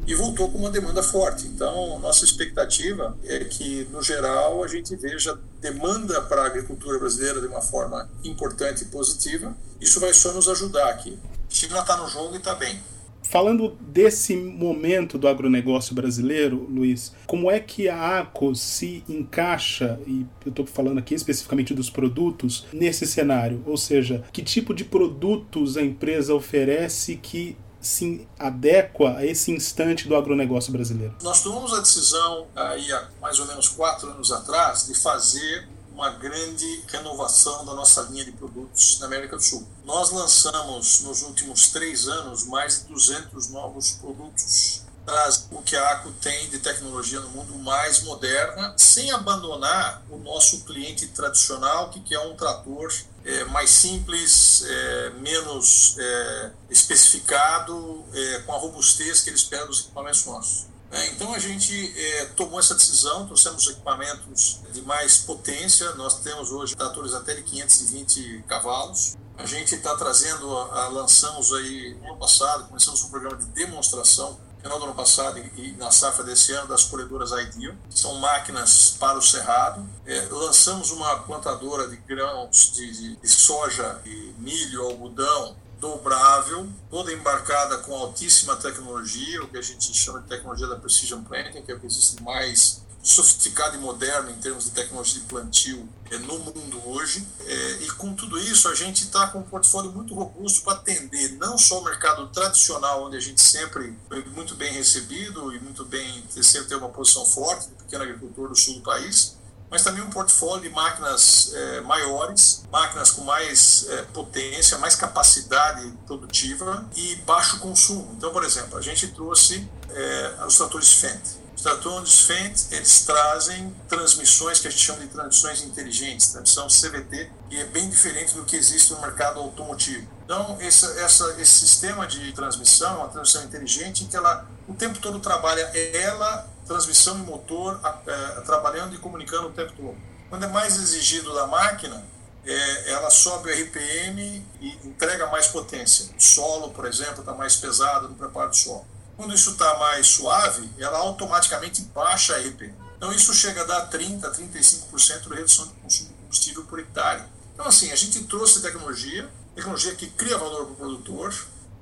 e 0.07 0.15
voltou 0.15 0.51
com 0.51 0.59
uma 0.59 0.71
demanda 0.71 1.03
forte. 1.03 1.47
Então, 1.47 1.99
nossa 1.99 2.25
expectativa 2.25 3.17
é 3.25 3.45
que, 3.45 3.87
no 3.91 4.03
geral, 4.03 4.63
a 4.63 4.69
gente 4.69 4.95
veja 4.97 5.39
demanda 5.61 6.21
para 6.23 6.43
a 6.43 6.47
agricultura 6.47 6.99
brasileira 6.99 7.41
de 7.41 7.47
uma 7.47 7.63
forma 7.63 8.09
importante 8.23 8.83
e 8.83 8.87
positiva. 8.87 9.57
Isso 9.81 10.01
vai 10.01 10.13
só 10.13 10.33
nos 10.33 10.49
ajudar 10.49 10.89
aqui. 10.91 11.19
China 11.49 11.81
está 11.81 11.97
no 11.97 12.09
jogo 12.09 12.35
e 12.35 12.39
está 12.39 12.55
bem. 12.55 12.79
Falando 13.23 13.77
desse 13.81 14.37
momento 14.37 15.17
do 15.17 15.27
agronegócio 15.27 15.95
brasileiro, 15.95 16.69
Luiz, 16.71 17.13
como 17.27 17.51
é 17.51 17.59
que 17.59 17.89
a 17.89 18.21
ACO 18.21 18.55
se 18.55 19.03
encaixa, 19.09 19.99
e 20.07 20.27
eu 20.45 20.51
estou 20.51 20.67
falando 20.67 20.99
aqui 20.99 21.15
especificamente 21.15 21.73
dos 21.73 21.89
produtos, 21.89 22.67
nesse 22.73 23.07
cenário? 23.07 23.63
Ou 23.67 23.79
seja, 23.79 24.23
que 24.31 24.43
tipo 24.43 24.75
de 24.75 24.85
produtos 24.85 25.77
a 25.77 25.83
empresa 25.83 26.35
oferece 26.35 27.17
que 27.17 27.57
se 27.87 28.27
adequa 28.39 29.17
a 29.17 29.27
esse 29.27 29.53
instante 29.53 30.09
do 30.09 30.17
agronegócio 30.17 30.73
brasileiro? 30.73 31.15
Nós 31.23 31.43
tomamos 31.43 31.73
a 31.73 31.81
decisão, 31.81 32.47
aí 32.57 32.91
há 32.93 33.09
mais 33.21 33.39
ou 33.39 33.47
menos 33.47 33.69
quatro 33.69 34.11
anos 34.11 34.33
atrás, 34.33 34.87
de 34.87 34.95
fazer 34.95 35.69
uma 35.93 36.11
grande 36.11 36.83
renovação 36.89 37.65
da 37.65 37.73
nossa 37.75 38.03
linha 38.11 38.25
de 38.25 38.33
produtos 38.33 38.99
na 38.99 39.07
América 39.07 39.37
do 39.37 39.43
Sul. 39.43 39.65
Nós 39.85 40.11
lançamos 40.11 41.01
nos 41.01 41.23
últimos 41.23 41.69
três 41.69 42.09
anos 42.09 42.45
mais 42.47 42.81
de 42.81 42.93
200 42.93 43.51
novos 43.51 43.93
produtos 43.93 44.83
traz 45.05 45.47
o 45.51 45.63
que 45.63 45.77
a 45.77 45.91
ACO 45.93 46.13
tem 46.21 46.49
de 46.49 46.59
tecnologia 46.59 47.21
no 47.21 47.29
mundo 47.31 47.55
mais 47.59 48.03
moderna, 48.03 48.75
sem 48.77 49.11
abandonar 49.11 50.03
o 50.11 50.17
nosso 50.19 50.61
cliente 50.65 51.07
tradicional, 51.09 51.91
que 51.91 52.01
quer 52.01 52.19
um 52.21 52.35
trator 52.35 52.93
é, 53.25 53.45
mais 53.45 53.71
simples, 53.71 54.65
é, 54.67 55.11
menos 55.21 55.97
é, 55.99 56.51
especificado, 56.71 58.05
é, 58.13 58.39
com 58.41 58.53
a 58.53 58.59
robustez 58.59 59.23
que 59.23 59.31
ele 59.31 59.37
espera 59.37 59.67
dos 59.67 59.81
equipamentos 59.81 60.25
nossos. 60.25 60.67
É, 60.91 61.09
então 61.09 61.35
a 61.35 61.39
gente 61.41 61.93
é, 61.99 62.27
tomou 62.37 62.61
essa 62.61 62.75
decisão, 62.75 63.27
trouxemos 63.27 63.67
equipamentos 63.67 64.61
de 64.73 64.81
mais 64.83 65.19
potência, 65.19 65.93
nós 65.95 66.21
temos 66.21 66.53
hoje 66.53 66.77
tratores 66.77 67.13
até 67.15 67.35
de 67.35 67.43
520 67.43 68.45
cavalos. 68.47 69.17
A 69.37 69.45
gente 69.45 69.75
está 69.75 69.97
trazendo, 69.97 70.57
a, 70.57 70.85
a, 70.85 70.89
lançamos 70.89 71.53
aí 71.53 71.95
no 72.01 72.11
ano 72.11 72.19
passado, 72.19 72.69
começamos 72.69 73.03
um 73.03 73.11
programa 73.11 73.37
de 73.37 73.47
demonstração 73.47 74.39
final 74.65 74.79
do 74.79 74.87
ano 74.87 74.95
passado 74.95 75.39
e, 75.59 75.73
na 75.73 75.91
safra 75.91 76.25
desse 76.25 76.53
ano 76.53 76.69
das 76.69 76.85
colhedoras 76.85 77.33
Ideal, 77.33 77.75
que 77.91 78.01
são 78.01 78.15
máquinas 78.15 78.97
para 78.99 79.19
o 79.19 79.23
cerrado. 79.23 79.87
É, 80.07 80.27
lançamos 80.31 80.91
uma 80.91 81.19
plantadora 81.19 81.87
de 81.87 81.97
grãos 81.97 82.73
de, 82.73 83.17
de, 83.17 83.29
soja 83.29 84.01
e 84.07 84.35
milho, 84.39 84.83
algodão, 84.85 85.55
dobrável, 85.79 86.67
toda 86.91 87.13
embarcada 87.13 87.77
com 87.79 87.95
altíssima 87.95 88.57
tecnologia, 88.57 89.43
o 89.43 89.49
que 89.49 89.59
a 89.59 89.63
gente 89.63 89.93
chama 89.93 90.23
de 90.23 90.29
tecnologia 90.29 90.67
da 90.67 90.77
Precision 90.77 91.23
Planting, 91.23 91.61
que 91.61 91.71
é 91.71 91.75
o 91.75 91.81
que 91.81 91.87
existe 91.87 92.23
mais 92.23 92.83
sofisticado 93.05 93.77
e 93.77 93.79
moderno 93.79 94.31
em 94.31 94.37
termos 94.37 94.65
de 94.65 94.71
tecnologia 94.71 95.21
de 95.21 95.27
plantio 95.27 95.87
é, 96.11 96.17
no 96.17 96.39
mundo 96.39 96.89
hoje. 96.89 97.25
É, 97.47 97.73
e 97.83 97.91
com 97.93 98.15
tudo 98.15 98.39
isso, 98.39 98.67
a 98.67 98.75
gente 98.75 99.05
está 99.05 99.27
com 99.27 99.41
um 99.41 99.43
portfólio 99.43 99.93
muito 99.93 100.15
robusto 100.15 100.63
para 100.63 100.73
atender 100.73 101.33
não 101.33 101.59
só 101.59 101.81
o 101.81 101.85
mercado 101.85 102.27
tradicional, 102.29 103.05
onde 103.05 103.19
a 103.19 103.21
gente 103.21 103.43
sempre 103.43 103.95
foi 104.09 104.25
muito 104.25 104.55
bem 104.55 104.73
recebido 104.73 105.55
e 105.55 105.61
muito 105.61 105.85
bem, 105.85 106.25
sempre 106.31 106.69
ter 106.69 106.77
uma 106.77 106.89
posição 106.89 107.27
forte 107.27 107.69
do 107.69 107.77
pequeno 107.77 108.05
agricultor 108.05 108.49
do 108.49 108.57
sul 108.57 108.77
do 108.77 108.81
país, 108.81 109.37
mas 109.71 109.83
também 109.83 110.03
um 110.03 110.11
portfólio 110.11 110.63
de 110.63 110.71
máquinas 110.71 111.53
é, 111.53 111.81
maiores, 111.83 112.65
máquinas 112.73 113.11
com 113.11 113.23
mais 113.23 113.87
é, 113.91 114.03
potência, 114.15 114.79
mais 114.79 114.95
capacidade 114.95 115.93
produtiva 116.07 116.89
e 116.97 117.17
baixo 117.17 117.59
consumo. 117.59 118.15
Então, 118.17 118.33
por 118.33 118.45
exemplo, 118.45 118.79
a 118.79 118.81
gente 118.81 119.09
trouxe 119.09 119.69
é, 119.91 120.45
os 120.47 120.57
tratores 120.57 120.93
Fendt. 120.95 121.44
Os 121.65 121.71
tratores 121.71 122.21
Fendt, 122.21 122.67
eles 122.73 123.07
trazem 123.07 123.75
transmissões 123.89 124.61
que 124.61 124.69
a 124.69 124.71
gente 124.71 124.83
chama 124.83 125.01
de 125.01 125.07
transmissões 125.07 125.63
inteligentes, 125.63 126.27
transmissão 126.27 126.67
CVT, 126.67 127.31
que 127.49 127.59
é 127.59 127.65
bem 127.65 127.89
diferente 127.89 128.35
do 128.35 128.45
que 128.45 128.55
existe 128.55 128.93
no 128.93 129.01
mercado 129.01 129.41
automotivo. 129.41 130.07
Então, 130.27 130.59
essa, 130.61 130.89
essa, 131.01 131.41
esse 131.41 131.67
sistema 131.67 132.07
de 132.07 132.35
transmissão, 132.35 132.99
uma 132.99 133.09
transmissão 133.09 133.45
inteligente, 133.45 134.05
que 134.05 134.15
ela 134.15 134.47
o 134.69 134.75
tempo 134.75 134.99
todo 134.99 135.19
trabalha 135.21 135.63
ela 135.95 136.47
transmissão 136.67 137.17
e 137.17 137.23
motor 137.23 137.81
é, 138.07 138.41
trabalhando 138.43 138.95
e 138.95 138.99
comunicando 138.99 139.49
o 139.49 139.53
tempo 139.53 139.73
todo. 139.75 139.97
Quando 140.29 140.45
é 140.45 140.49
mais 140.49 140.77
exigido 140.77 141.33
da 141.33 141.47
máquina, 141.47 142.05
é, 142.45 142.91
ela 142.91 143.09
sobe 143.09 143.51
o 143.51 143.55
RPM 143.55 144.47
e 144.61 144.69
entrega 144.85 145.29
mais 145.29 145.47
potência. 145.47 146.11
O 146.15 146.23
solo, 146.23 146.73
por 146.73 146.85
exemplo, 146.85 147.21
está 147.21 147.33
mais 147.33 147.57
pesado 147.57 148.11
no 148.11 148.15
preparo 148.17 148.51
do 148.51 148.57
solo. 148.57 148.87
Quando 149.17 149.35
isso 149.35 149.51
está 149.53 149.79
mais 149.79 150.07
suave, 150.07 150.69
ela 150.79 150.99
automaticamente 150.99 151.83
baixa 151.95 152.35
a 152.35 152.39
RPM. 152.39 152.75
Então 152.97 153.13
isso 153.13 153.33
chega 153.35 153.63
a 153.63 153.65
dar 153.65 153.91
30%, 153.91 154.21
35% 154.21 155.29
de 155.29 155.35
redução 155.35 155.67
de 155.67 155.73
consumo 155.75 156.09
de 156.09 156.15
combustível 156.15 156.65
por 156.65 156.79
hectare. 156.79 157.23
Então 157.53 157.67
assim, 157.67 157.93
a 157.93 157.97
gente 157.97 158.25
trouxe 158.25 158.61
tecnologia, 158.61 159.31
tecnologia 159.55 159.95
que 159.95 160.09
cria 160.09 160.39
valor 160.39 160.65
para 160.65 160.73
o 160.73 160.77
produtor, 160.77 161.35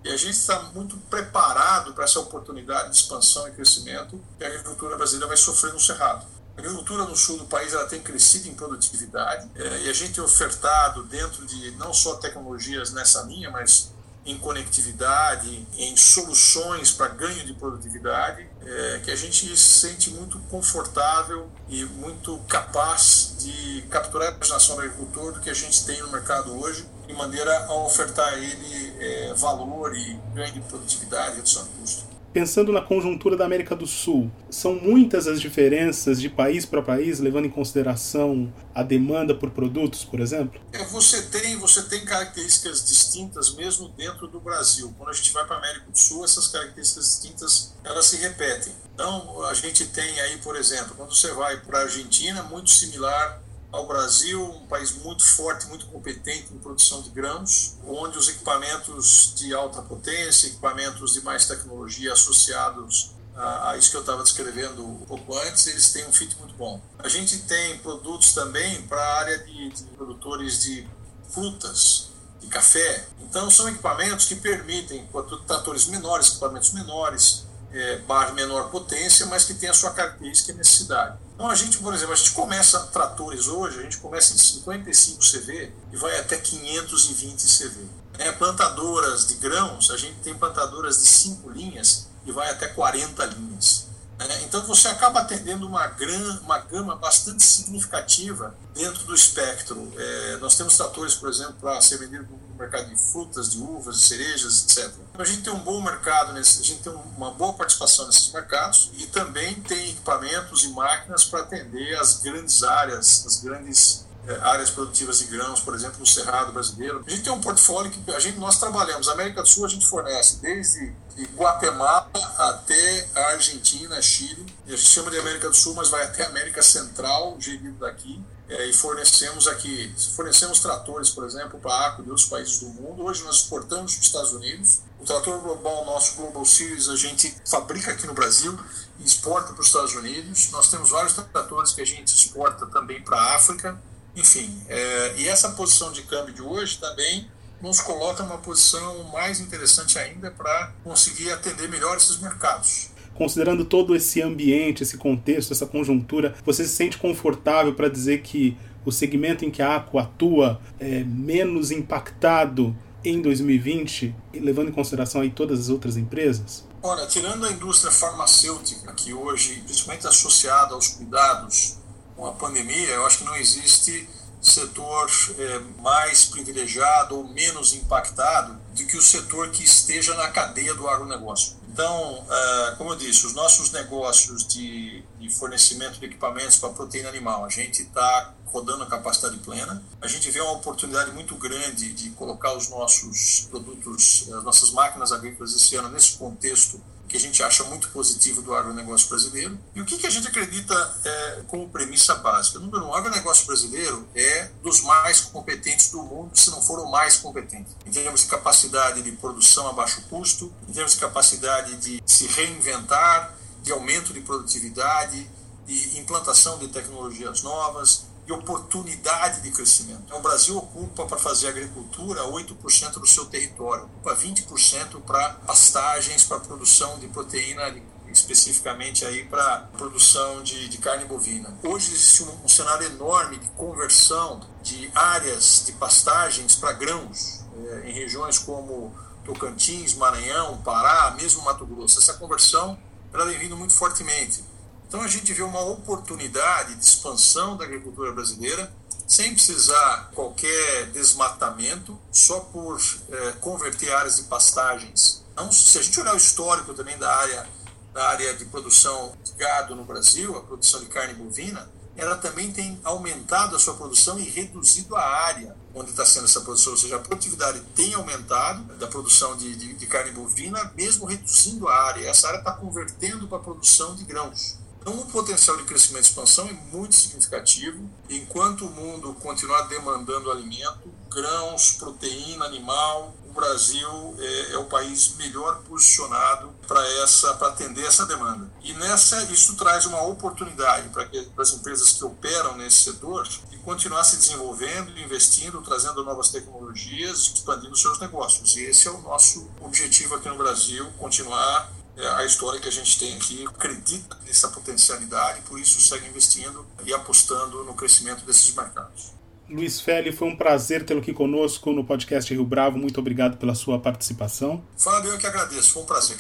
e 0.05 0.09
a 0.09 0.17
gente 0.17 0.37
está 0.37 0.61
muito 0.75 0.97
preparado 1.09 1.95
para 1.95 2.05
essa 2.05 2.19
oportunidade 2.19 2.91
de 2.91 2.97
expansão 2.97 3.47
e 3.47 3.53
crescimento 3.53 4.21
que 4.37 4.45
a 4.45 4.49
agricultura 4.49 4.97
brasileira 4.97 5.29
vai 5.29 5.37
sofrer 5.37 5.73
no 5.73 5.79
Cerrado. 5.79 6.27
A 6.57 6.61
agricultura 6.61 7.05
no 7.05 7.17
sul 7.17 7.39
do 7.39 7.47
país 7.47 7.73
ela 7.73 7.87
tem 7.87 8.03
crescido 8.03 8.49
em 8.49 8.55
produtividade 8.55 9.49
é, 9.55 9.83
e 9.83 9.89
a 9.89 9.93
gente 9.93 10.15
tem 10.15 10.25
ofertado 10.25 11.05
dentro 11.05 11.47
de 11.47 11.71
não 11.73 11.95
só 11.95 12.17
tecnologias 12.17 12.93
nessa 12.93 13.23
linha, 13.23 13.51
mas 13.51 13.92
em 14.25 14.39
conectividade, 14.39 15.67
em 15.77 15.97
soluções 15.97 16.93
para 16.93 17.09
ganho 17.09 17.45
de 17.45 17.55
produtividade, 17.55 18.47
é, 18.65 19.01
que 19.05 19.11
a 19.11 19.17
gente 19.17 19.57
se 19.57 19.89
sente 19.89 20.11
muito 20.11 20.39
confortável 20.51 21.49
e 21.69 21.85
muito 21.85 22.39
capaz 22.49 23.35
de 23.39 23.83
capturar 23.91 24.29
a 24.29 24.31
imaginação 24.33 24.77
do 24.77 24.83
agricultor 24.83 25.33
do 25.33 25.41
que 25.41 25.51
a 25.51 25.55
gente 25.55 25.85
tem 25.85 26.01
no 26.01 26.11
mercado 26.11 26.59
hoje, 26.61 26.87
de 27.07 27.13
maneira 27.15 27.67
a 27.67 27.75
ofertar 27.75 28.35
a 28.35 28.39
ele 28.39 28.95
é, 29.01 29.35
valor 29.35 29.95
e 29.97 30.15
ganho 30.35 30.53
de 30.53 30.61
produtividade, 30.61 31.37
redução 31.37 31.65
de 31.65 31.71
custo 31.81 32.12
pensando 32.33 32.73
na 32.73 32.81
conjuntura 32.81 33.37
da 33.37 33.45
América 33.45 33.77
do 33.77 33.87
Sul, 33.87 34.31
são 34.51 34.75
muitas 34.75 35.27
as 35.27 35.41
diferenças 35.41 36.21
de 36.21 36.29
país 36.29 36.65
para 36.65 36.83
país, 36.83 37.21
levando 37.21 37.47
em 37.47 37.51
consideração 37.51 38.53
a 38.75 38.83
demanda 38.83 39.35
por 39.35 39.51
produtos, 39.51 40.05
por 40.05 40.21
exemplo? 40.21 40.61
É, 40.73 40.85
você 40.85 41.23
tem, 41.23 41.57
você 41.59 41.83
tem 41.83 42.05
características 42.05 42.85
distintas 42.85 43.55
mesmo 43.55 43.89
dentro 43.91 44.27
do 44.27 44.41
Brasil. 44.41 44.93
Quando 44.97 45.11
a 45.11 45.13
gente 45.13 45.33
vai 45.33 45.45
para 45.45 45.57
a 45.57 45.59
América 45.59 45.91
do 45.91 45.99
Sul, 45.99 46.25
essas 46.25 46.49
características 46.49 47.05
distintas 47.05 47.75
elas 47.85 48.07
se 48.07 48.17
repetem. 48.17 48.73
Então, 48.95 49.45
a 49.45 49.55
gente 49.55 49.87
tem 49.87 50.21
aí, 50.21 50.39
por 50.39 50.57
exemplo, 50.57 50.95
quando 50.97 51.15
você 51.15 51.33
vai 51.33 51.61
para 51.61 51.81
a 51.81 51.83
Argentina, 51.83 52.43
muito 52.45 52.71
similar 52.71 53.43
ao 53.73 53.87
Brasil, 53.87 54.45
um 54.45 54.67
país 54.67 54.93
muito 54.93 55.25
forte, 55.25 55.67
muito 55.67 55.87
competente 55.87 56.53
em 56.53 56.59
produção 56.59 57.01
de 57.01 57.11
grãos, 57.11 57.79
onde 57.87 58.19
os 58.19 58.29
equipamentos 58.29 59.33
de 59.35 59.55
alta 59.55 59.81
potência, 59.81 60.47
equipamentos 60.49 61.15
de 61.15 61.23
mais 61.23 61.47
tecnologia 61.47 62.13
associados 62.13 63.13
a, 63.35 63.77
isso 63.79 63.91
que 63.91 63.97
eu 63.97 64.03
estava 64.03 64.23
descrevendo 64.23 64.87
um 64.87 65.05
pouco 65.07 65.37
antes, 65.39 65.67
eles 65.67 65.91
têm 65.93 66.07
um 66.07 66.13
fit 66.13 66.37
muito 66.39 66.55
bom. 66.55 66.81
A 66.99 67.09
gente 67.09 67.39
tem 67.41 67.79
produtos 67.79 68.33
também 68.33 68.83
para 68.83 69.01
a 69.01 69.19
área 69.21 69.39
de, 69.39 69.71
de 69.71 69.85
produtores 69.97 70.63
de 70.63 70.87
frutas, 71.31 72.11
de 72.41 72.47
café. 72.49 73.07
Então, 73.23 73.51
são 73.51 73.69
equipamentos 73.69 74.27
que 74.27 74.35
permitem 74.35 75.09
tratores 75.47 75.87
menores, 75.87 76.29
equipamentos 76.29 76.73
menores, 76.73 77.47
é, 77.73 78.01
menor 78.35 78.71
potência, 78.71 79.27
mas 79.27 79.45
que 79.45 79.55
tem 79.55 79.69
a 79.69 79.75
sua 79.75 79.91
característica 79.91 80.53
e 80.53 80.55
necessidade. 80.55 81.17
Então 81.35 81.49
a 81.51 81.55
gente, 81.55 81.79
por 81.79 81.93
exemplo, 81.95 82.13
a 82.13 82.17
gente 82.17 82.33
começa 82.33 82.79
tratores 82.87 83.49
hoje, 83.49 83.81
a 83.81 83.83
gente 83.83 83.97
começa 83.99 84.35
em 84.35 84.39
55 84.39 85.21
CV 85.21 85.73
e 85.93 85.97
vai 85.97 86.19
até 86.19 86.37
520 86.37 87.43
CV. 87.43 87.87
É, 88.19 88.31
plantadoras 88.33 89.27
de 89.27 89.35
grãos, 89.35 89.91
a 89.91 89.97
gente 89.97 90.17
tem 90.23 90.35
plantadoras 90.35 91.03
de 91.03 91.09
5 91.09 91.51
linhas 91.51 92.09
e 92.27 92.33
vai 92.33 92.51
até 92.51 92.69
40 92.69 93.25
linhas. 93.27 93.82
É, 94.31 94.43
então 94.43 94.63
você 94.67 94.89
acaba 94.89 95.21
atendendo 95.21 95.67
uma, 95.67 95.87
gran, 95.87 96.41
uma 96.41 96.59
gama 96.59 96.97
bastante 96.97 97.43
significativa 97.43 98.55
dentro 98.75 99.05
do 99.05 99.15
espectro. 99.15 99.93
É, 99.97 100.37
nós 100.39 100.55
temos 100.57 100.77
tratores, 100.77 101.15
por 101.15 101.29
exemplo, 101.29 101.55
para 101.61 101.81
ser 101.81 101.99
vendido 101.99 102.27
no 102.31 102.57
mercado 102.57 102.89
de 102.89 102.97
frutas, 102.97 103.53
de 103.53 103.59
uvas, 103.59 103.99
de 103.99 104.05
cerejas, 104.05 104.65
etc. 104.65 104.93
Então 105.11 105.23
a 105.23 105.25
gente 105.25 105.43
tem 105.43 105.53
um 105.53 105.59
bom 105.59 105.81
mercado, 105.81 106.33
nesse, 106.33 106.61
a 106.61 106.65
gente 106.65 106.83
tem 106.83 106.93
uma 107.17 107.31
boa 107.31 107.53
participação 107.55 108.07
nesses 108.07 108.33
mercados 108.33 108.91
e 108.95 109.07
também 109.07 109.55
tem 109.55 109.91
equipamentos 109.91 110.65
e 110.65 110.69
máquinas 110.69 111.25
para 111.25 111.41
atender 111.41 111.95
as 111.97 112.21
grandes 112.21 112.63
áreas, 112.63 113.25
as 113.27 113.41
grandes 113.41 114.05
é, 114.27 114.37
áreas 114.43 114.71
produtivas 114.71 115.19
de 115.19 115.25
grãos, 115.27 115.61
por 115.61 115.75
exemplo, 115.75 115.99
no 115.99 116.07
Cerrado 116.07 116.53
brasileiro. 116.53 117.03
A 117.07 117.11
gente 117.11 117.23
tem 117.23 117.33
um 117.33 117.41
portfólio 117.41 117.91
que 117.91 118.11
a 118.13 118.21
gente, 118.21 118.39
nós 118.39 118.59
trabalhamos. 118.59 119.09
A 119.09 119.13
América 119.13 119.43
do 119.43 119.49
Sul 119.49 119.65
a 119.65 119.69
gente 119.69 119.87
fornece 119.87 120.37
desde 120.37 120.95
Guatemala 121.35 122.02
até 122.15 123.09
a 123.15 123.21
Argentina, 123.33 124.01
Chile. 124.01 124.47
A 124.67 124.71
gente 124.71 124.83
chama 124.83 125.11
de 125.11 125.19
América 125.19 125.49
do 125.49 125.57
Sul, 125.57 125.75
mas 125.75 125.89
vai 125.89 126.05
até 126.05 126.25
a 126.25 126.29
América 126.29 126.63
Central, 126.63 127.37
gerido 127.39 127.79
daqui. 127.79 128.21
É, 128.49 128.67
e 128.67 128.73
fornecemos 128.73 129.49
aqui, 129.49 129.95
fornecemos 130.15 130.61
tratores, 130.61 131.09
por 131.09 131.25
exemplo, 131.25 131.59
para 131.59 131.73
a 131.73 131.87
ACO 131.87 132.03
de 132.03 132.11
outros 132.11 132.29
países 132.29 132.61
do 132.61 132.67
mundo. 132.67 133.03
Hoje 133.05 133.23
nós 133.23 133.37
exportamos 133.37 133.95
para 133.95 134.01
os 134.01 134.07
Estados 134.07 134.33
Unidos. 134.33 134.81
O 135.01 135.05
trator 135.05 135.41
global, 135.41 135.87
nosso 135.87 136.17
Global 136.17 136.45
Series, 136.45 136.89
a 136.89 136.97
gente 136.97 137.35
fabrica 137.49 137.93
aqui 137.93 138.07
no 138.07 138.13
Brasil 138.13 138.59
e 138.99 139.05
exporta 139.05 139.53
para 139.53 139.61
os 139.61 139.69
Estados 139.69 139.95
Unidos. 139.95 140.51
Nós 140.51 140.69
temos 140.71 140.91
vários 140.91 141.15
tratores 141.15 141.73
que 141.73 141.81
a 141.81 141.87
gente 141.87 142.09
exporta 142.09 142.67
também 142.67 143.01
para 143.03 143.17
a 143.17 143.37
África 143.37 143.81
enfim, 144.15 144.63
é, 144.69 145.15
e 145.17 145.29
essa 145.29 145.51
posição 145.51 145.91
de 145.91 146.03
câmbio 146.03 146.35
de 146.35 146.43
hoje 146.43 146.79
também 146.79 147.31
nos 147.63 147.81
coloca 147.81 148.25
numa 148.25 148.39
posição 148.39 149.05
mais 149.13 149.41
interessante 149.41 149.99
ainda 149.99 150.31
para 150.31 150.73
conseguir 150.83 151.31
atender 151.31 151.69
melhor 151.69 151.97
esses 151.97 152.19
mercados. 152.19 152.91
Considerando 153.15 153.65
todo 153.65 153.95
esse 153.95 154.21
ambiente, 154.21 154.83
esse 154.83 154.99
contexto, 154.99 155.53
essa 155.53 155.67
conjuntura, 155.67 156.35
você 156.45 156.65
se 156.65 156.75
sente 156.75 156.99
confortável 156.99 157.75
para 157.75 157.89
dizer 157.89 158.23
que 158.23 158.57
o 158.85 158.91
segmento 158.91 159.45
em 159.45 159.51
que 159.51 159.63
a 159.63 159.77
ACO 159.77 159.99
atua 159.99 160.61
é 160.81 161.05
menos 161.05 161.71
impactado 161.71 162.77
em 163.05 163.21
2020, 163.21 164.15
levando 164.35 164.69
em 164.69 164.73
consideração 164.73 165.21
aí 165.21 165.31
todas 165.31 165.61
as 165.61 165.69
outras 165.69 165.97
empresas? 165.97 166.65
Olha, 166.83 167.07
tirando 167.07 167.47
a 167.47 167.51
indústria 167.51 167.93
farmacêutica, 167.93 168.93
que 168.93 169.13
hoje, 169.13 169.63
principalmente 169.65 170.07
associada 170.07 170.75
aos 170.75 170.89
cuidados 170.89 171.79
com 172.17 172.27
a 172.27 172.33
pandemia, 172.33 172.89
eu 172.89 173.07
acho 173.07 173.19
que 173.19 173.25
não 173.25 173.37
existe 173.37 174.09
setor 174.43 175.09
é, 175.39 175.59
mais 175.81 176.25
privilegiado 176.25 177.17
ou 177.17 177.29
menos 177.29 177.73
impactado 177.75 178.61
do 178.75 178.85
que 178.85 178.97
o 178.97 179.03
setor 179.03 179.51
que 179.51 179.63
esteja 179.63 180.15
na 180.15 180.29
cadeia 180.29 180.75
do 180.75 180.89
agronegócio. 180.89 181.57
Então, 181.69 182.27
é, 182.29 182.75
como 182.77 182.91
eu 182.91 182.97
disse, 182.97 183.25
os 183.25 183.35
nossos 183.35 183.71
negócios 183.71 184.47
de, 184.47 185.03
de 185.19 185.31
fornecimento 185.31 185.99
de 186.01 186.07
equipamentos 186.07 186.57
para 186.59 186.71
proteína 186.71 187.09
animal, 187.09 187.45
a 187.45 187.49
gente 187.49 187.83
está 187.83 188.35
rodando 188.47 188.83
a 188.83 188.87
capacidade 188.87 189.39
plena. 189.39 189.83
A 190.01 190.07
gente 190.07 190.31
vê 190.31 190.41
uma 190.41 190.53
oportunidade 190.53 191.11
muito 191.13 191.35
grande 191.37 191.93
de 191.95 192.11
colocar 192.11 192.53
os 192.55 192.69
nossos 192.69 193.47
produtos, 193.51 194.29
as 194.31 194.45
nossas 194.45 194.71
máquinas 194.73 195.11
agrícolas 195.11 195.55
esse 195.55 195.75
ano 195.77 195.89
nesse 195.89 196.19
contexto 196.19 196.79
que 197.13 197.19
a 197.19 197.21
gente 197.21 197.43
acha 197.43 197.63
muito 197.65 197.91
positivo 197.91 198.41
do 198.41 198.55
agronegócio 198.55 199.07
brasileiro. 199.07 199.59
E 199.75 199.83
o 199.83 199.85
que, 199.85 199.99
que 199.99 200.07
a 200.07 200.11
gente 200.11 200.27
acredita 200.27 200.75
é, 201.05 201.43
como 201.47 201.69
premissa 201.69 202.15
básica? 202.15 202.59
Número 202.59 202.87
um, 202.87 202.89
o 202.89 202.95
agronegócio 202.95 203.47
brasileiro 203.47 204.09
é 204.15 204.51
dos 204.63 204.81
mais 204.81 205.21
competentes 205.21 205.91
do 205.91 206.03
mundo, 206.03 206.35
se 206.35 206.51
não 206.51 206.63
for 206.63 206.79
o 206.81 206.91
mais 206.91 207.19
competente. 207.19 207.69
Em 207.85 207.91
termos 207.91 208.23
de 208.23 208.29
capacidade 208.29 209.03
de 209.03 209.13
produção 209.13 209.69
a 209.69 209.75
baixo 209.75 210.01
custo, 210.09 210.51
em 210.67 210.73
termos 210.73 210.93
de 210.93 211.01
capacidade 211.01 211.77
de 211.77 212.03
se 212.07 212.27
reinventar, 212.29 213.37
de 213.63 213.71
aumento 213.73 214.15
de 214.15 214.23
produtividade, 214.23 215.31
de 215.67 215.99
implantação 215.99 216.59
de 216.59 216.69
tecnologias 216.69 217.43
novas, 217.43 218.07
de 218.25 218.33
oportunidade 218.33 219.41
de 219.41 219.51
crescimento. 219.51 220.15
O 220.15 220.21
Brasil 220.21 220.57
ocupa 220.57 221.07
para 221.07 221.19
fazer 221.19 221.49
agricultura 221.49 222.23
8% 222.23 222.93
do 222.95 223.07
seu 223.07 223.27
território, 223.27 223.85
ocupa 223.85 224.15
20% 224.15 225.01
para 225.03 225.31
pastagens, 225.47 226.25
para 226.25 226.39
produção 226.41 226.99
de 226.99 227.09
proteína 227.09 227.75
especificamente 228.13 229.05
aí 229.05 229.25
para 229.25 229.71
produção 229.79 230.43
de, 230.43 230.69
de, 230.69 230.79
carne 230.79 231.07
bovina. 231.07 231.57
Hoje 231.63 231.93
existe 231.93 232.23
um, 232.25 232.45
um, 232.45 232.49
cenário 232.49 232.87
enorme 232.87 233.39
de 233.39 233.49
conversão 233.49 234.41
de 234.63 234.91
áreas 234.95 235.65
de 235.65 235.73
pastagens 235.73 236.55
para 236.55 236.73
grãos 236.73 237.41
é, 237.57 237.89
em 237.89 237.93
regiões 237.93 238.39
como 238.39 238.95
Tocantins, 239.25 239.95
Maranhão, 239.95 240.59
Pará, 240.59 241.13
mesmo 241.13 241.43
Mato 241.43 241.65
Grosso. 241.65 241.99
Essa 241.99 242.15
conversão 242.15 242.79
ela 243.13 243.25
vem 243.27 243.39
vindo 243.39 243.57
muito 243.57 243.75
fortemente. 243.75 244.45
Então 244.93 245.01
a 245.01 245.09
gente 245.09 245.33
vê 245.33 245.43
uma 245.43 245.63
oportunidade 245.63 246.75
de 246.75 246.85
expansão 246.85 247.57
da 247.57 247.65
agricultura 247.65 248.13
brasileira 248.13 248.71
sem 249.09 249.33
precisar 249.33 250.11
qualquer 250.15 250.91
desmatamento, 250.91 251.99
só 252.13 252.41
por 252.41 252.79
é, 253.11 253.33
converter 253.41 253.91
áreas 253.91 254.17
de 254.17 254.25
pastagens. 254.25 255.25
Então, 255.33 255.51
se 255.51 255.79
a 255.79 255.83
gente 255.83 255.99
olhar 255.99 256.13
o 256.13 256.19
histórico 256.19 256.75
também 256.75 256.99
da 256.99 257.11
área, 257.11 257.49
da 257.95 258.07
área 258.07 258.35
de 258.35 258.45
produção 258.45 259.17
de 259.25 259.33
gado 259.33 259.75
no 259.75 259.83
Brasil, 259.83 260.37
a 260.37 260.43
produção 260.43 260.81
de 260.81 260.87
carne 260.87 261.15
bovina, 261.15 261.71
ela 261.97 262.17
também 262.17 262.53
tem 262.53 262.79
aumentado 262.85 263.57
a 263.57 263.59
sua 263.59 263.73
produção 263.73 264.19
e 264.19 264.29
reduzido 264.29 264.95
a 264.95 265.03
área 265.03 265.57
onde 265.75 265.91
está 265.91 266.05
sendo 266.05 266.27
essa 266.27 266.43
produção, 266.43 266.73
ou 266.75 266.79
seja, 266.79 266.97
a 266.97 267.01
produtividade 267.01 267.61
tem 267.75 267.95
aumentado 267.95 268.63
da 268.75 268.87
produção 268.87 269.39
de, 269.39 269.57
de, 269.57 269.73
de 269.73 269.87
carne 269.87 270.11
bovina, 270.11 270.71
mesmo 270.77 271.07
reduzindo 271.07 271.67
a 271.67 271.75
área. 271.75 272.07
Essa 272.07 272.29
área 272.29 272.41
está 272.41 272.53
convertendo 272.53 273.27
para 273.27 273.39
a 273.39 273.41
produção 273.41 273.95
de 273.95 274.05
grãos. 274.05 274.61
Então, 274.83 274.99
o 274.99 275.07
potencial 275.07 275.57
de 275.57 275.63
crescimento 275.63 276.07
e 276.07 276.09
expansão 276.09 276.49
é 276.49 276.53
muito 276.53 276.97
significativo. 276.97 277.89
Enquanto 278.11 278.67
o 278.67 278.71
mundo 278.71 279.15
continuar 279.15 279.63
demandando 279.69 280.29
alimento, 280.29 280.93
grãos, 281.09 281.71
proteína 281.79 282.47
animal, 282.47 283.15
o 283.29 283.33
Brasil 283.33 284.17
é, 284.19 284.55
é 284.55 284.59
o 284.59 284.65
país 284.65 285.15
melhor 285.17 285.63
posicionado 285.63 286.53
para 286.67 286.85
essa 287.03 287.33
para 287.35 287.49
atender 287.49 287.85
essa 287.87 288.05
demanda. 288.07 288.51
E 288.65 288.73
nessa 288.73 289.23
isso 289.33 289.55
traz 289.55 289.87
uma 289.87 290.03
oportunidade 290.03 290.89
para 290.89 291.09
as 291.39 291.53
empresas 291.53 291.93
que 291.93 292.05
operam 292.05 292.57
nesse 292.57 292.91
setor 292.91 293.23
de 293.23 293.59
continuar 293.59 294.03
se 294.03 294.17
desenvolvendo, 294.17 294.99
investindo, 294.99 295.63
trazendo 295.63 296.03
novas 296.03 296.31
tecnologias, 296.31 297.31
expandindo 297.33 297.77
seus 297.77 298.01
negócios. 298.01 298.57
E 298.57 298.65
esse 298.65 298.89
é 298.89 298.91
o 298.91 299.01
nosso 299.01 299.49
objetivo 299.61 300.17
aqui 300.17 300.29
no 300.29 300.37
Brasil, 300.37 300.91
continuar 300.99 301.71
a 301.97 302.25
história 302.25 302.61
que 302.61 302.69
a 302.69 302.73
gente 302.73 302.99
tem 302.99 303.15
aqui 303.15 303.47
acredita 303.47 304.17
nessa 304.27 304.49
potencialidade, 304.49 305.43
por 305.43 305.59
isso 305.59 305.81
segue 305.81 306.09
investindo 306.09 306.67
e 306.85 306.93
apostando 306.93 307.65
no 307.65 307.75
crescimento 307.75 308.25
desses 308.25 308.55
mercados. 308.55 309.13
Luiz 309.49 309.81
Feli, 309.81 310.13
foi 310.13 310.29
um 310.29 310.37
prazer 310.37 310.85
tê-lo 310.85 311.01
aqui 311.01 311.13
conosco 311.13 311.73
no 311.73 311.85
podcast 311.85 312.33
Rio 312.33 312.45
Bravo. 312.45 312.79
Muito 312.79 312.99
obrigado 312.99 313.37
pela 313.37 313.55
sua 313.55 313.79
participação. 313.79 314.65
Fábio, 314.79 315.11
eu 315.11 315.19
que 315.19 315.27
agradeço. 315.27 315.73
Foi 315.73 315.83
um 315.83 315.87
prazer. 315.87 316.17